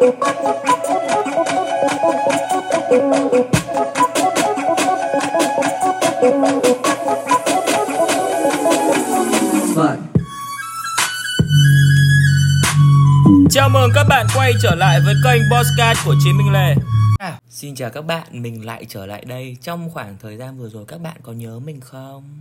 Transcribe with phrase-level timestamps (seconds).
[0.00, 0.08] Chào
[13.68, 16.74] mừng các bạn quay trở lại với kênh Bosscat của Chí Minh Lê
[17.18, 20.68] à, Xin chào các bạn, mình lại trở lại đây Trong khoảng thời gian vừa
[20.68, 22.40] rồi các bạn có nhớ mình không?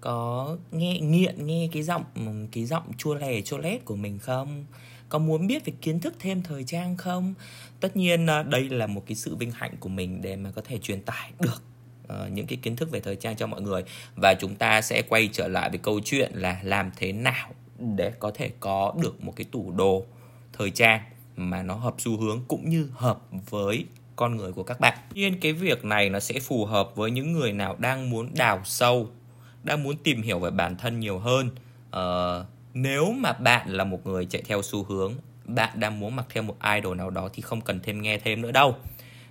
[0.00, 2.04] Có nghe nghiện nghe cái giọng
[2.52, 4.64] cái giọng chua lè chua lét của mình không?
[5.14, 7.34] Có muốn biết về kiến thức thêm thời trang không?
[7.80, 10.62] Tất nhiên ờ, đây là một cái sự vinh hạnh của mình để mà có
[10.64, 11.62] thể truyền tải được
[12.02, 13.84] uh, những cái kiến thức về thời trang cho mọi người
[14.16, 18.12] và chúng ta sẽ quay trở lại với câu chuyện là làm thế nào để
[18.18, 20.04] có thể có được một cái tủ đồ
[20.52, 21.00] thời trang
[21.36, 23.84] mà nó hợp xu hướng cũng như hợp với
[24.16, 24.98] con người của các bạn.
[25.14, 28.60] Nhiên cái việc này nó sẽ phù hợp với những người nào đang muốn đào
[28.64, 29.08] sâu,
[29.62, 31.50] đang muốn tìm hiểu về bản thân nhiều hơn.
[31.96, 35.14] Uh, nếu mà bạn là một người chạy theo xu hướng,
[35.44, 38.42] bạn đang muốn mặc theo một idol nào đó thì không cần thêm nghe thêm
[38.42, 38.76] nữa đâu.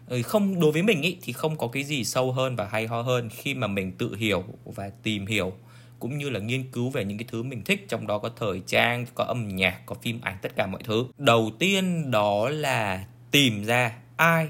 [0.07, 2.87] Ừ, không đối với mình ý, thì không có cái gì sâu hơn và hay
[2.87, 5.53] ho hơn khi mà mình tự hiểu và tìm hiểu
[5.99, 8.61] cũng như là nghiên cứu về những cái thứ mình thích trong đó có thời
[8.67, 11.05] trang có âm nhạc có phim ảnh tất cả mọi thứ.
[11.17, 14.49] Đầu tiên đó là tìm ra ai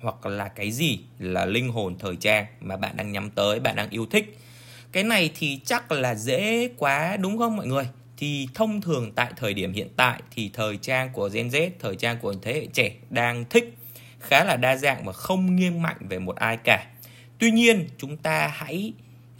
[0.00, 3.76] hoặc là cái gì là linh hồn thời trang mà bạn đang nhắm tới bạn
[3.76, 4.38] đang yêu thích.
[4.92, 7.88] Cái này thì chắc là dễ quá đúng không mọi người?
[8.16, 11.96] Thì thông thường tại thời điểm hiện tại thì thời trang của Gen Z, thời
[11.96, 13.74] trang của thế hệ trẻ đang thích
[14.20, 16.86] khá là đa dạng và không nghiêng mạnh về một ai cả.
[17.38, 18.92] Tuy nhiên, chúng ta hãy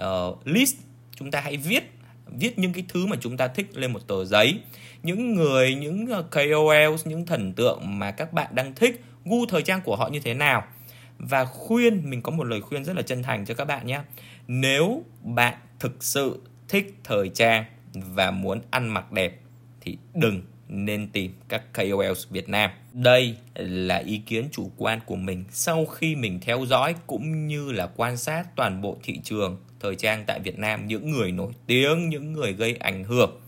[0.02, 0.76] uh, list
[1.16, 1.92] chúng ta hãy viết
[2.38, 4.60] viết những cái thứ mà chúng ta thích lên một tờ giấy.
[5.02, 9.62] Những người những ờ, KOL những thần tượng mà các bạn đang thích gu thời
[9.62, 10.64] trang của họ như thế nào?
[11.18, 14.00] Và khuyên mình có một lời khuyên rất là chân thành cho các bạn nhé.
[14.46, 17.64] Nếu bạn thực sự thích thời trang
[18.14, 19.40] và muốn ăn mặc đẹp
[19.80, 22.70] thì đừng nên tìm các KOLs Việt Nam.
[22.92, 27.72] Đây là ý kiến chủ quan của mình sau khi mình theo dõi cũng như
[27.72, 31.52] là quan sát toàn bộ thị trường thời trang tại Việt Nam những người nổi
[31.66, 33.40] tiếng những người gây ảnh hưởng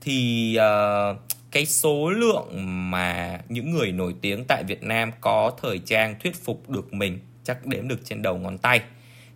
[0.00, 1.16] thì uh,
[1.50, 2.46] cái số lượng
[2.90, 7.18] mà những người nổi tiếng tại Việt Nam có thời trang thuyết phục được mình
[7.44, 8.80] chắc đếm được trên đầu ngón tay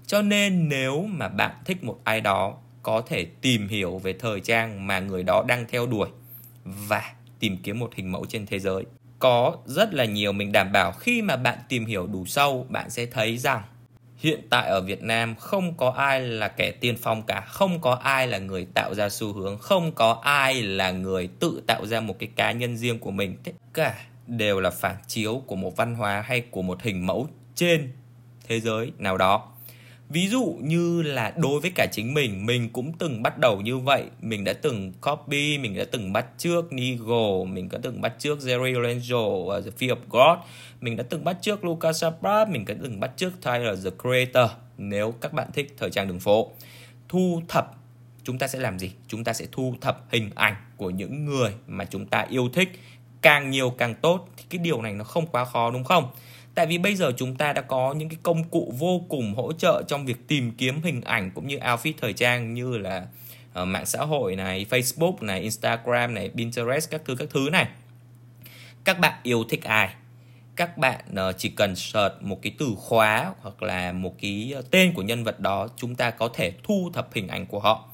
[0.07, 2.55] cho nên nếu mà bạn thích một ai đó
[2.89, 6.09] có thể tìm hiểu về thời trang mà người đó đang theo đuổi
[6.65, 8.85] và tìm kiếm một hình mẫu trên thế giới
[9.19, 12.91] có rất là nhiều mình đảm bảo khi mà bạn tìm hiểu đủ sâu bạn
[12.91, 13.63] sẽ thấy rằng
[14.17, 17.93] hiện tại ở Việt Nam không có ai là kẻ tiên phong cả, không có
[17.95, 22.01] ai là người tạo ra xu hướng, không có ai là người tự tạo ra
[22.01, 23.37] một cái cá nhân riêng của mình.
[23.45, 23.95] Tất cả
[24.27, 27.93] đều là phản chiếu của một văn hóa hay của một hình mẫu trên
[28.49, 29.53] thế giới nào đó
[30.09, 33.79] ví dụ như là đối với cả chính mình mình cũng từng bắt đầu như
[33.79, 34.05] vậy.
[34.21, 38.39] Mình đã từng copy mình đã từng bắt trước Nigo mình đã từng bắt trước
[38.39, 40.47] Jerry Lorenzo uh, The Fear of God.
[40.81, 44.51] Mình đã từng bắt trước Lucas Saprat mình đã từng bắt trước Tyler The Creator.
[44.79, 46.51] Nếu các bạn thích thời trang đường phố
[47.09, 47.75] thu thập
[48.29, 48.93] chúng ta sẽ làm gì?
[49.07, 52.69] Chúng ta sẽ thu thập hình ảnh của những người mà chúng ta yêu thích.
[53.23, 54.29] Càng nhiều càng tốt.
[54.37, 56.11] Thì cái điều này nó không quá khó đúng không?
[56.59, 59.53] Tại vì bây giờ chúng ta đã có những cái công cụ vô cùng hỗ
[59.53, 63.07] trợ trong việc tìm kiếm hình ảnh cũng như outfit thời trang như là
[63.63, 67.69] uh, mạng xã hội này, Facebook này, Instagram này, Pinterest các thứ các thứ này.
[68.85, 69.89] Các bạn yêu thích ai?
[70.57, 74.63] Các bạn uh, chỉ cần search một cái từ khóa hoặc là một cái ờ,
[74.71, 77.89] tên của nhân vật đó, chúng ta có thể thu thập hình ảnh của họ.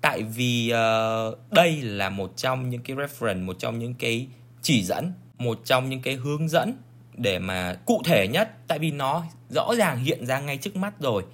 [0.00, 4.26] Tại vì uh, đây là một trong những cái reference, một trong những cái
[4.62, 6.74] chỉ dẫn, một trong những cái hướng dẫn
[7.14, 11.00] để mà cụ thể nhất, tại vì nó rõ ràng hiện ra ngay trước mắt
[11.00, 11.24] rồi.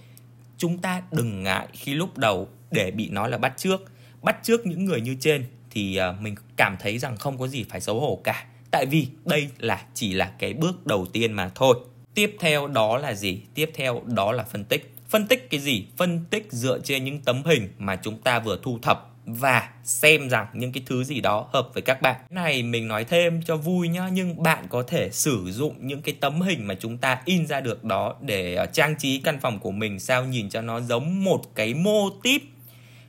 [0.58, 3.84] Chúng ta đừng ngại khi lúc đầu để bị nói là bắt trước.
[4.22, 7.64] Bắt trước những người như trên thì ờ, mình cảm thấy rằng không có gì
[7.68, 8.46] phải xấu hổ cả.
[8.70, 11.76] Tại vì đây là chỉ là cái bước đầu tiên mà thôi.
[12.14, 13.42] Tiếp theo đó là gì?
[13.54, 14.94] Tiếp theo đó là phân tích.
[15.08, 15.86] Phân tích cái gì?
[15.96, 20.28] Phân tích dựa trên những tấm hình mà chúng ta vừa thu thập và xem
[20.28, 22.16] rằng những cái thứ gì đó hợp với các bạn.
[22.30, 26.14] Này mình nói thêm cho vui nhá, nhưng bạn có thể sử dụng những cái
[26.20, 29.58] tấm hình mà chúng ta in ra được đó để ờ, trang trí căn phòng
[29.58, 32.42] của mình sao nhìn cho nó giống một cái mô típ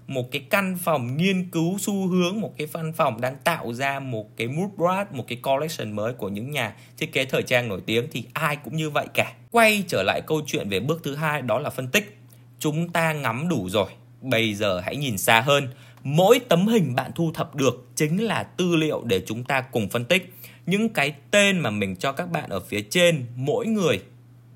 [0.09, 3.99] một cái căn phòng nghiên cứu xu hướng một cái văn phòng đang tạo ra
[3.99, 7.67] một cái mood board một cái collection mới của những nhà thiết kế thời trang
[7.67, 9.33] nổi tiếng thì ai cũng như vậy cả.
[9.51, 12.17] Quay trở lại câu chuyện về bước thứ hai đó là phân tích.
[12.59, 13.89] Chúng ta ngắm đủ rồi
[14.21, 15.67] bây giờ hãy nhìn xa hơn
[16.03, 19.89] mỗi tấm hình bạn thu thập được chính là tư liệu để chúng ta cùng
[19.89, 20.33] phân tích.
[20.65, 23.99] Những cái tên mà mình cho các bạn ở phía trên mỗi người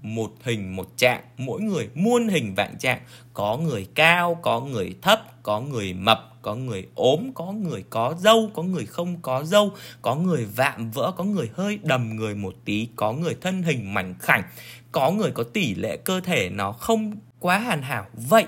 [0.01, 2.99] một hình một trạng, mỗi người muôn hình vạn trạng,
[3.33, 8.15] có người cao, có người thấp, có người mập, có người ốm, có người có
[8.19, 12.35] dâu, có người không có dâu, có người vạm vỡ, có người hơi đầm người
[12.35, 14.43] một tí, có người thân hình mảnh khảnh,
[14.91, 18.05] có người có tỷ lệ cơ thể nó không quá hoàn hảo.
[18.13, 18.45] Vậy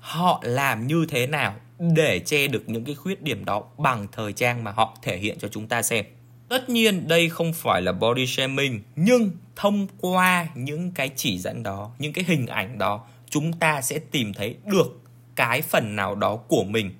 [0.00, 1.54] họ làm như thế nào?
[1.78, 5.38] Để che được những cái khuyết điểm đó bằng thời trang mà họ thể hiện
[5.38, 6.04] cho chúng ta xem?
[6.48, 11.62] Tất nhiên đây không phải là body shaming nhưng thông qua những cái chỉ dẫn
[11.62, 15.00] đó, những cái hình ảnh đó chúng ta sẽ tìm thấy được
[15.36, 16.90] cái phần nào đó của mình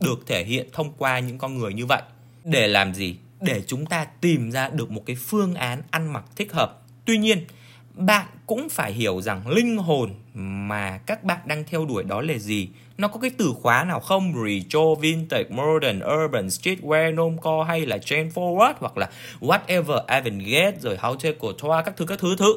[0.00, 2.02] được thể hiện thông qua những con người như vậy.
[2.44, 3.16] Để làm gì?
[3.40, 6.82] Để chúng ta tìm ra được một cái phương án ăn mặc thích hợp.
[7.04, 7.46] Tuy nhiên,
[7.94, 12.38] bạn cũng phải hiểu rằng linh hồn mà các bạn đang theo đuổi đó là
[12.38, 12.68] gì.
[12.98, 14.34] Nó có cái từ khóa nào không?
[14.44, 19.10] Retro vintage modern, urban, streetwear normcore hay là trend forward hoặc là
[19.40, 22.56] whatever avant-garde rồi haute couture các thứ các thứ thứ.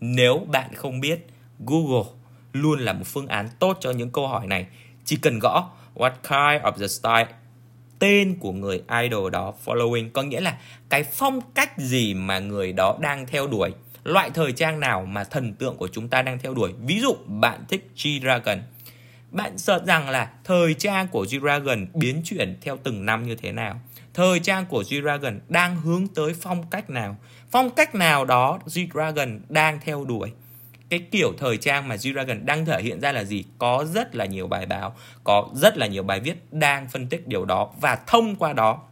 [0.00, 1.26] Nếu bạn không biết,
[1.66, 2.10] google
[2.52, 4.66] luôn là một phương án tốt cho những câu hỏi này.
[5.04, 7.26] Chỉ cần gõ what kind of the style,
[7.98, 10.58] tên của người idol đó, following, có nghĩa là
[10.88, 13.70] cái phong cách gì mà người đó đang theo đuổi
[14.08, 16.72] loại thời trang nào mà thần tượng của chúng ta đang theo đuổi?
[16.86, 18.58] Ví dụ, bạn thích G-Dragon.
[19.30, 23.52] Bạn sợ rằng là thời trang của G-Dragon biến chuyển theo từng năm như thế
[23.52, 23.80] nào?
[24.14, 27.16] Thời trang của G-Dragon đang hướng tới phong cách nào?
[27.50, 30.32] Phong cách nào đó G-Dragon đang theo đuổi?
[30.88, 33.44] Cái kiểu thời trang mà G-Dragon đang thể hiện ra là gì?
[33.58, 37.26] Có rất là nhiều bài báo, có rất là nhiều bài viết đang phân tích
[37.26, 38.82] điều đó và thông qua đó,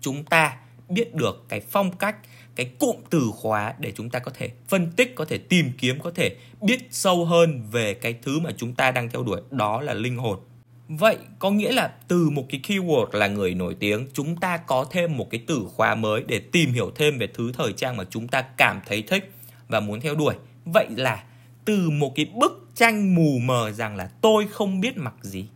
[0.00, 0.56] chúng ta
[0.88, 2.16] biết được cái phong cách
[2.56, 5.98] cái cụm từ khóa để chúng ta có thể phân tích, có thể tìm kiếm,
[6.00, 9.80] có thể biết sâu hơn về cái thứ mà chúng ta đang theo đuổi, đó
[9.80, 10.38] là linh hồn.
[10.88, 14.86] Vậy có nghĩa là từ một cái keyword là người nổi tiếng, chúng ta có
[14.90, 18.04] thêm một cái từ khóa mới để tìm hiểu thêm về thứ thời trang mà
[18.10, 19.32] chúng ta cảm thấy thích
[19.68, 20.34] và muốn theo đuổi.
[20.64, 21.24] Vậy là
[21.64, 25.46] từ một cái bức tranh mù mờ rằng là tôi không biết mặc gì,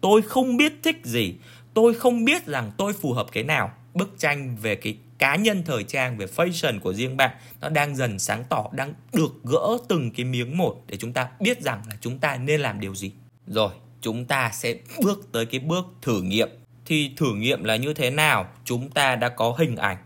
[0.00, 1.34] tôi không biết thích gì,
[1.74, 5.62] tôi không biết rằng tôi phù hợp cái nào bức tranh về cái cá nhân
[5.66, 7.30] thời trang về fashion của riêng bạn,
[7.60, 11.28] nó đang dần sáng tỏ, đang được gỡ từng cái miếng một để chúng ta
[11.40, 13.12] biết rằng là chúng ta nên làm điều gì.
[13.46, 13.70] Rồi,
[14.00, 14.74] chúng ta sẽ
[15.04, 16.48] bước tới cái bước thử nghiệm.
[16.86, 18.48] Thì thử nghiệm là như thế nào?
[18.64, 19.96] Chúng ta đã có hình ảnh.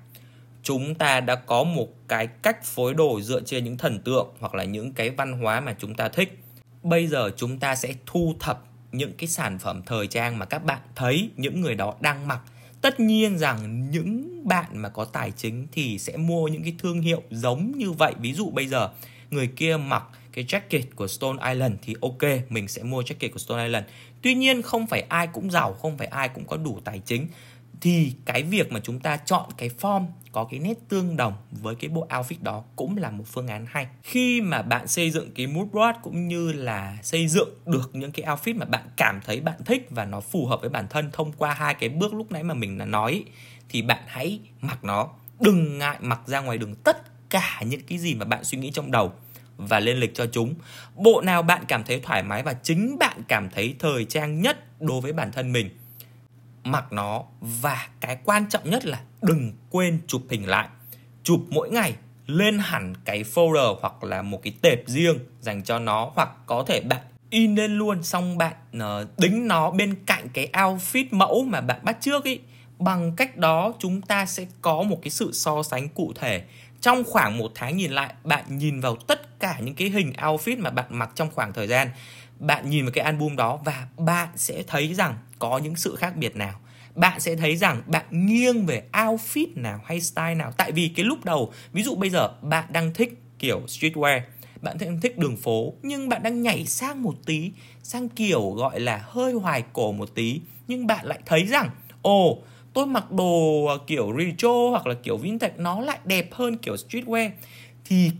[0.62, 4.54] Chúng ta đã có một cái cách phối đồ dựa trên những thần tượng hoặc
[4.54, 6.38] là những cái văn hóa mà chúng ta thích.
[6.82, 10.64] Bây giờ chúng ta sẽ thu thập những cái sản phẩm thời trang mà các
[10.64, 12.40] bạn thấy, những người đó đang mặc
[12.84, 17.00] tất nhiên rằng những bạn mà có tài chính thì sẽ mua những cái thương
[17.00, 18.14] hiệu giống như vậy.
[18.20, 18.90] Ví dụ bây giờ,
[19.30, 20.02] người kia mặc
[20.32, 23.86] cái jacket của Stone Island thì ok, mình sẽ mua jacket của Stone Island.
[24.22, 27.26] Tuy nhiên không phải ai cũng giàu, không phải ai cũng có đủ tài chính
[27.84, 31.74] thì cái việc mà chúng ta chọn cái form có cái nét tương đồng với
[31.74, 33.86] cái bộ outfit đó cũng là một phương án hay.
[34.02, 38.12] Khi mà bạn xây dựng cái mood board cũng như là xây dựng được những
[38.12, 41.10] cái outfit mà bạn cảm thấy bạn thích và nó phù hợp với bản thân
[41.12, 43.24] thông qua hai cái bước lúc nãy mà mình đã nói,
[43.68, 45.08] thì bạn hãy mặc nó.
[45.40, 48.70] Đừng ngại mặc ra ngoài đường tất cả những cái gì mà bạn suy nghĩ
[48.70, 49.12] trong đầu
[49.56, 50.54] và lên lịch cho chúng.
[50.94, 54.80] Bộ nào bạn cảm thấy thoải mái và chính bạn cảm thấy thời trang nhất
[54.80, 55.70] đối với bản thân mình
[56.64, 60.68] mặc nó và cái quan trọng nhất là đừng quên chụp hình lại.
[61.22, 61.94] Chụp mỗi ngày
[62.26, 66.64] lên hẳn cái folder hoặc là một cái tệp riêng dành cho nó hoặc có
[66.66, 67.00] thể bạn
[67.30, 71.80] in lên luôn xong bạn uh, đính nó bên cạnh cái outfit mẫu mà bạn
[71.82, 72.40] bắt trước ý.
[72.78, 76.44] Bằng cách đó chúng ta sẽ có một cái sự so sánh cụ thể.
[76.80, 80.60] Trong khoảng một tháng nhìn lại bạn nhìn vào tất cả những cái hình outfit
[80.60, 81.88] mà bạn mặc trong khoảng thời gian
[82.38, 86.16] bạn nhìn vào cái album đó và bạn sẽ thấy rằng có những sự khác
[86.16, 86.60] biệt nào.
[86.94, 90.52] Bạn sẽ thấy rằng bạn nghiêng về outfit nào hay style nào.
[90.56, 94.20] Tại vì cái lúc đầu, ví dụ bây giờ bạn đang thích kiểu streetwear,
[94.62, 97.50] bạn đang thích đường phố, nhưng bạn đang nhảy sang một tí,
[97.82, 101.70] sang kiểu gọi là hơi hoài cổ một tí, nhưng bạn lại thấy rằng,
[102.02, 102.38] ồ,
[102.72, 106.74] tôi mặc đồ à, kiểu retro hoặc là kiểu vintage nó lại đẹp hơn kiểu
[106.74, 107.30] streetwear,
[107.84, 108.10] thì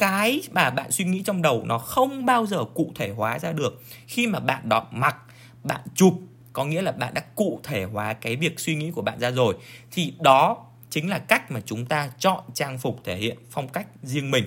[0.00, 3.52] cái mà bạn suy nghĩ trong đầu nó không bao giờ cụ thể hóa ra
[3.52, 3.82] được.
[4.06, 5.16] Khi mà bạn đó mặc
[5.64, 6.14] bạn chụp,
[6.52, 9.30] có nghĩa là bạn đã cụ thể hóa cái việc suy nghĩ của bạn ra
[9.30, 9.54] rồi,
[9.90, 13.86] thì đó chính là cách mà chúng ta chọn trang phục thể hiện phong cách
[14.02, 14.44] riêng mình.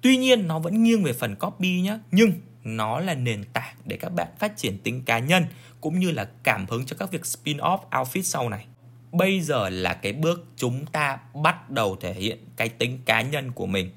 [0.00, 2.32] Tuy nhiên, nó vẫn nghiêng về phần copy nhé nhưng
[2.64, 5.44] nó là nền tảng để các bạn phát triển tính cá nhân
[5.80, 8.66] cũng như là cảm hứng cho các việc spin off outfit sau này.
[9.12, 13.52] Bây giờ là cái bước chúng ta bắt đầu thể hiện cái tính cá nhân
[13.52, 13.90] của mình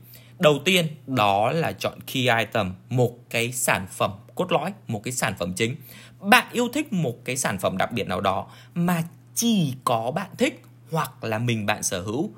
[0.44, 5.12] đầu tiên, đó là chọn key item, một cái sản phẩm cốt lõi, một cái
[5.12, 5.76] sản phẩm chính.
[6.20, 9.04] Bạn yêu thích một cái sản phẩm đặc biệt nào đó mà
[9.36, 12.32] chỉ có bạn thích hoặc là mình bạn sở hữu.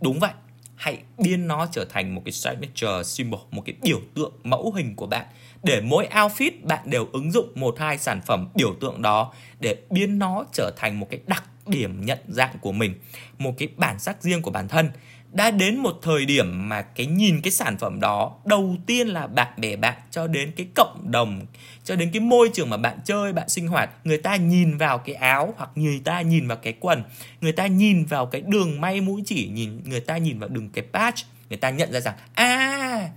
[0.00, 0.32] Đúng vậy,
[0.76, 4.96] hãy biến nó trở thành một cái signature symbol, một cái biểu tượng mẫu hình
[4.96, 5.26] của bạn.
[5.62, 9.76] Để mỗi outfit bạn đều ứng dụng một, hai sản phẩm biểu tượng đó để
[9.90, 12.94] biến nó trở thành một cái đặc điểm nhận dạng của mình,
[13.38, 14.90] một cái bản sắc riêng của bản thân
[15.34, 19.26] đã đến một thời điểm mà cái nhìn cái sản phẩm đó đầu tiên là
[19.26, 21.46] bạn bè bạn cho đến cái cộng đồng,
[21.84, 24.98] cho đến cái môi trường mà bạn chơi, bạn sinh hoạt, người ta nhìn vào
[24.98, 27.02] cái áo hoặc người ta nhìn vào cái quần,
[27.40, 30.70] người ta nhìn vào cái đường may mũi chỉ, nhìn, người ta nhìn vào đường
[30.70, 33.10] cái patch, người ta nhận ra rằng à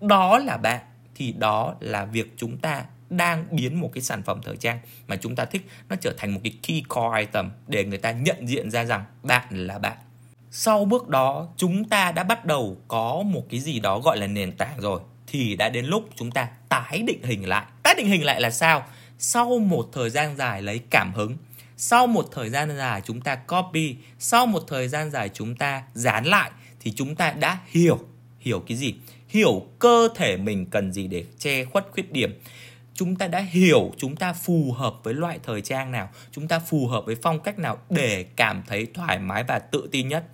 [0.00, 0.80] đó là bạn,
[1.14, 4.78] thì đó là việc chúng ta đang biến một cái sản phẩm thời trang
[5.08, 8.12] mà chúng ta thích, nó trở thành một cái key core item để người ta
[8.12, 9.96] nhận diện ra rằng bạn là bạn
[10.56, 14.26] sau bước đó, chúng ta đã bắt đầu có một cái gì đó gọi là
[14.26, 15.00] nền tảng rồi.
[15.26, 17.66] Thì đã đến lúc chúng ta tái định hình lại.
[17.82, 18.86] Tái định hình lại là sao?
[19.18, 21.36] Sau một thời gian dài lấy cảm hứng,
[21.76, 25.82] sau một thời gian dài chúng ta copy, sau một thời gian dài chúng ta
[25.94, 27.98] dán lại, thì chúng ta đã hiểu
[28.38, 28.94] hiểu cái gì?
[29.28, 32.40] Hiểu cơ thể mình cần gì để che khuất khuyết điểm.
[32.94, 36.58] Chúng ta đã hiểu chúng ta phù hợp với loại thời trang nào, chúng ta
[36.58, 40.24] phù hợp với phong cách nào để cảm thấy thoải mái và tự tin nhất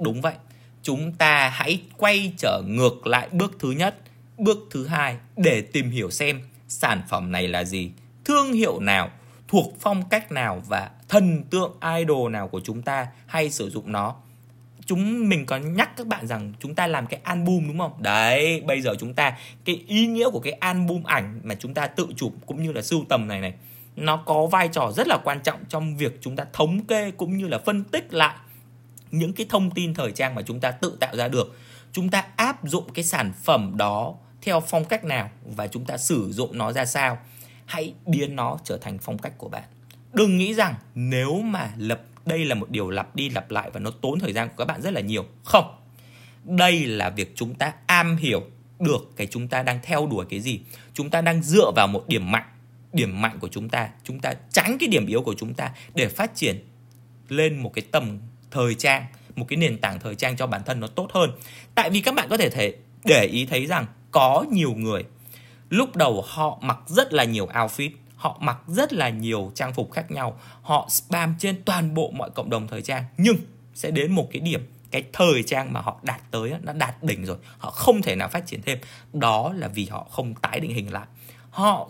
[0.00, 0.34] đúng vậy.
[0.82, 3.96] Chúng ta hãy quay trở ngược lại bước thứ nhất,
[4.38, 7.90] bước thứ hai để tìm hiểu xem sản phẩm này là gì,
[8.24, 9.10] thương hiệu nào,
[9.48, 13.92] thuộc phong cách nào và thần tượng idol nào của chúng ta hay sử dụng
[13.92, 14.14] nó.
[14.86, 17.92] Chúng mình có nhắc các bạn rằng chúng ta làm cái album đúng không?
[18.02, 21.86] Đấy, bây giờ chúng ta, cái ý nghĩa của cái album ảnh mà chúng ta
[21.86, 23.54] tự chụp cũng như là sưu tầm này này,
[23.96, 27.36] nó có vai trò rất là quan trọng trong việc chúng ta thống kê cũng
[27.38, 28.36] như là phân tích lại
[29.10, 31.58] những cái thông tin thời trang mà chúng ta tự tạo ra được.
[31.92, 35.96] Chúng ta áp dụng cái sản phẩm đó theo phong cách nào và chúng ta
[35.96, 37.18] sử dụng nó ra sao.
[37.66, 39.62] Hãy biến nó trở thành phong cách của bạn.
[40.12, 43.80] Đừng nghĩ rằng nếu mà lập, đây là một điều lặp đi lặp lại và
[43.80, 45.24] nó tốn thời gian của các bạn rất là nhiều.
[45.44, 45.74] Không.
[46.44, 48.42] Đây là việc chúng ta am hiểu
[48.78, 50.60] được cái chúng ta đang theo đuổi cái gì.
[50.94, 52.44] Chúng ta đang dựa vào một điểm mạnh
[52.92, 53.88] điểm mạnh của chúng ta.
[54.04, 56.68] Chúng ta tránh cái điểm yếu của chúng ta để phát triển
[57.28, 58.18] lên một cái tầm
[58.50, 61.30] thời trang, một cái nền tảng thời trang cho bản thân nó tốt hơn.
[61.74, 62.74] Tại vì các bạn có thể thể,
[63.04, 65.04] để ý thấy rằng có nhiều người,
[65.70, 69.92] lúc đầu họ mặc rất là nhiều outfit, họ mặc rất là nhiều trang phục
[69.92, 73.36] khác nhau, họ spam trên toàn bộ mọi cộng đồng thời trang, nhưng
[73.74, 77.24] sẽ đến một cái điểm, cái thời trang mà họ đạt tới nó đạt đỉnh
[77.24, 78.78] rồi, họ không thể nào phát triển thêm.
[79.12, 81.06] Đó là vì họ không tái định hình lại.
[81.50, 81.88] Họ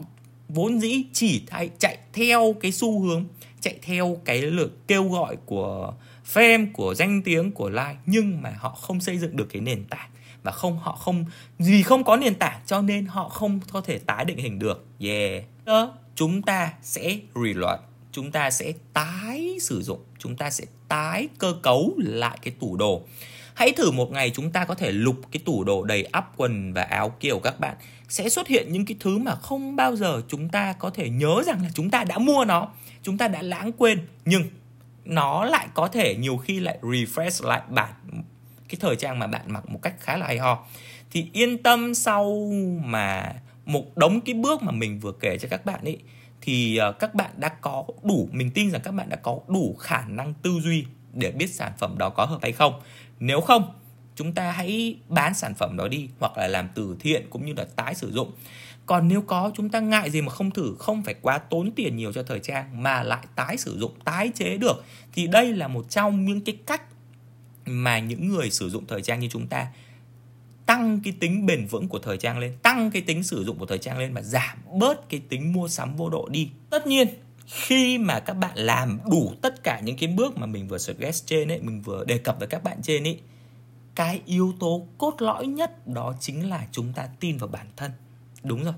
[0.48, 3.24] vốn dĩ chỉ thay, chạy theo cái xu hướng,
[3.60, 5.92] chạy theo cái lượt kêu gọi của
[6.34, 9.84] fame của danh tiếng của like nhưng mà họ không xây dựng được cái nền
[9.84, 10.10] tảng.
[10.42, 11.24] Và không, họ không,
[11.58, 14.86] vì không có nền tảng cho nên họ không có thể tái định hình được.
[15.00, 15.44] Yeah.
[15.64, 17.80] Đó, chúng ta sẽ reload
[18.12, 22.76] chúng ta sẽ tái sử dụng, chúng ta sẽ tái cơ cấu lại cái tủ
[22.76, 23.02] đồ.
[23.54, 26.72] Hãy thử một ngày chúng ta có thể lục cái tủ đồ đầy áp quần
[26.72, 27.76] và áo kiểu các bạn.
[28.08, 31.42] Sẽ xuất hiện những cái thứ mà không bao giờ chúng ta có thể nhớ
[31.46, 32.68] rằng là chúng ta đã mua nó,
[33.02, 34.06] chúng ta đã lãng quên.
[34.24, 34.42] Nhưng
[35.08, 37.92] nó lại có thể nhiều khi lại refresh lại bản,
[38.68, 40.66] cái thời trang mà bạn mặc một cách khá là hay ho.
[41.10, 42.50] Thì yên tâm sau
[42.84, 43.34] mà
[43.66, 45.98] một đống cái bước mà mình vừa kể cho các bạn ấy,
[46.40, 49.76] thì ờ, các bạn đã có đủ, mình tin rằng các bạn đã có đủ
[49.80, 52.80] khả năng tư duy để biết sản phẩm đó có hợp hay không.
[53.20, 53.74] Nếu không
[54.18, 57.52] chúng ta hãy bán sản phẩm đó đi, hoặc là làm từ thiện cũng như
[57.56, 58.32] là tái sử dụng.
[58.86, 61.96] Còn nếu có, chúng ta ngại gì mà không thử, không phải quá tốn tiền
[61.96, 65.68] nhiều cho thời trang mà lại tái sử dụng, tái chế được, thì đây là
[65.68, 66.82] một trong những cái cách
[67.66, 69.66] mà những người sử dụng thời trang như chúng ta
[70.66, 73.66] tăng cái tính bền vững của thời trang lên, tăng cái tính sử dụng của
[73.66, 76.50] thời trang lên và giảm bớt cái tính mua sắm vô độ đi.
[76.70, 77.08] Tất nhiên,
[77.46, 81.26] khi mà các bạn làm đủ tất cả những cái bước mà mình vừa suggest
[81.26, 83.18] trên ấy, mình vừa đề cập với các bạn trên ấy
[83.98, 87.92] cái yếu tố cốt lõi nhất đó chính là chúng ta tin vào bản thân.
[88.42, 88.74] Đúng rồi.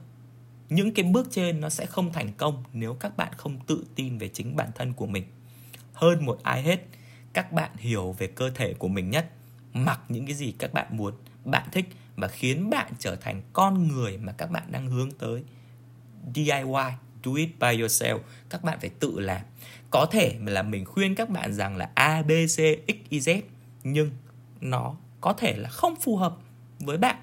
[0.68, 4.18] Những cái bước trên nó sẽ không thành công nếu các bạn không tự tin
[4.18, 5.24] về chính bản thân của mình.
[5.92, 6.86] Hơn một ai hết,
[7.32, 9.30] các bạn hiểu về cơ thể của mình nhất.
[9.72, 13.88] Mặc những cái gì các bạn muốn, bạn thích và khiến bạn trở thành con
[13.88, 15.44] người mà các bạn đang hướng tới.
[16.34, 16.62] DIY
[17.24, 18.18] do it by yourself.
[18.50, 19.42] Các bạn phải tự làm.
[19.90, 22.58] Có thể là mình khuyên các bạn rằng là A, B, C,
[22.88, 23.42] X, Y, Z,
[23.84, 24.10] nhưng
[24.60, 26.36] nó có thể là không phù hợp
[26.80, 27.16] với bạn.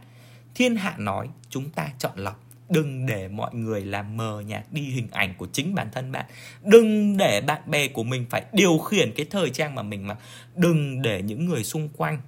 [0.56, 2.44] Thiên hạ nói, chúng ta chọn lọc.
[2.70, 6.26] Đừng để mọi người làm mờ nhạt đi hình ảnh của chính bản thân bạn.
[6.64, 10.18] Đừng để bạn bè của mình phải điều khiển cái thời trang mà mình mặc
[10.56, 12.22] đừng để những người xung quanh,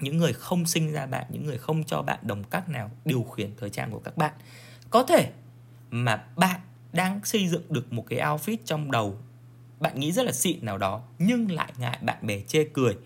[0.00, 3.22] những người không sinh ra bạn, những người không cho bạn đồng các nào điều
[3.22, 4.32] khiển thời trang của các bạn.
[4.90, 5.30] Có thể
[5.90, 6.60] mà bạn
[6.92, 9.18] đang xây dựng được một cái outfit trong đầu,
[9.80, 12.96] bạn nghĩ rất là xịn nào đó, nhưng lại ngại bạn bè chê cười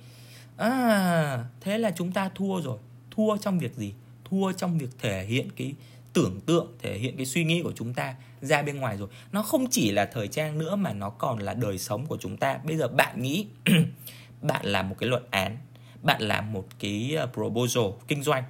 [0.61, 2.79] à thế là chúng ta thua rồi.
[3.11, 3.95] Thua trong việc gì?
[4.25, 5.75] Thua trong việc thể hiện cái
[6.13, 9.09] tưởng tượng, thể hiện cái suy nghĩ của chúng ta ra bên ngoài rồi.
[9.33, 12.37] Nó không chỉ là thời trang nữa mà nó còn là đời sống của chúng
[12.37, 12.59] ta.
[12.65, 13.47] Bây giờ bạn nghĩ
[14.43, 15.57] bạn làm một cái luận án,
[16.03, 18.45] bạn làm một cái ờ, proposal kinh doanh.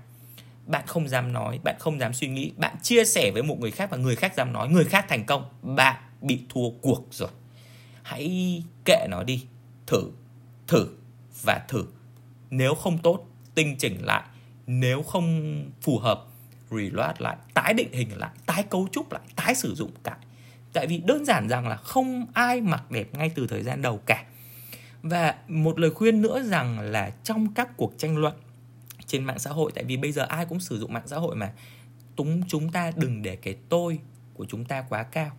[0.67, 2.52] Bạn không dám nói, bạn không dám suy nghĩ.
[2.57, 4.69] Bạn chia sẻ với một người khác và người khác dám nói.
[4.69, 7.31] Người khác thành công, bạn bị thua cuộc rồi.
[8.02, 9.45] Hãy kệ nó đi.
[9.87, 10.11] Thử
[10.67, 10.88] thử
[11.43, 11.85] và thử
[12.50, 14.23] nếu không tốt, tinh chỉnh lại.
[14.66, 16.25] Nếu không phù hợp
[16.71, 20.16] reload lại, tái định hình lại, tái cấu trúc lại, tái sử dụng cả
[20.73, 23.99] tại vì đơn giản rằng là không ai mặc đẹp ngay từ thời gian đầu
[23.99, 24.25] cả.
[25.02, 28.35] Và một lời khuyên nữa rằng là trong các cuộc tranh luận
[29.07, 31.37] trên mạng xã hội, tại vì bây giờ ai cũng sử dụng mạng xã hội
[31.37, 31.52] mà,
[32.16, 33.99] túng chúng ta đừng để cái tôi
[34.35, 35.30] của chúng ta quá cao.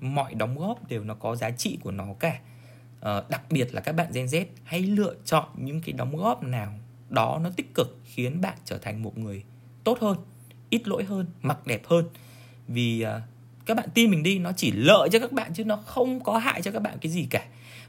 [0.00, 2.38] Mọi đóng góp đều nó có giá trị của nó cả
[3.08, 6.42] uh, đặc biệt là các bạn Gen Z hãy lựa chọn những cái đóng góp
[6.42, 6.78] nào
[7.08, 9.44] đó nó tích cực khiến bạn trở thành một người
[9.84, 10.16] tốt hơn
[10.70, 12.04] ít lỗi hơn mặc đẹp hơn.
[12.68, 13.22] Vì uh,
[13.66, 16.38] các bạn tin mình đi nó chỉ lợi cho các bạn chứ nó không có
[16.38, 17.44] hại cho các bạn cái gì cả.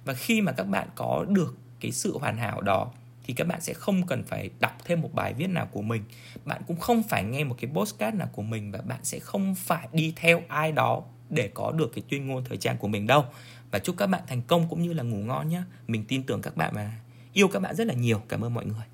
[0.05, 2.91] Và khi mà các bạn có được cái sự hoàn hảo đó
[3.23, 6.03] thì các bạn sẽ không cần phải đọc thêm một bài viết nào của mình.
[6.45, 9.55] Bạn cũng không phải nghe một cái postcard nào của mình và bạn sẽ không
[9.55, 11.03] phải đi theo ai đó
[11.33, 13.25] để có được cái tuyên ngôn thời trang của mình đâu.
[13.71, 16.41] Và chúc các bạn thành công cũng như là ngủ ngon nhé mình tin tưởng
[16.41, 16.91] các bạn và
[17.33, 18.21] yêu các bạn rất là nhiều.
[18.29, 18.92] Cảm ơn mọi người.